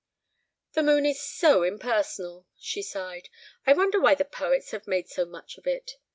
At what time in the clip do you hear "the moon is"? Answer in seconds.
0.73-1.21